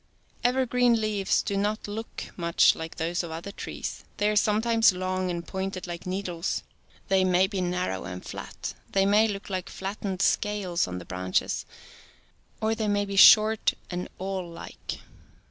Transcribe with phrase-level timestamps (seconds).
[0.43, 5.29] Evergreen leaves do not look much like those of other trees; they are sometimes long
[5.29, 6.63] and pointed like needles;
[7.07, 11.67] they may be narrow and flat; they may look like flattened scales on the branches,
[12.61, 15.01] or they may be short and awl like.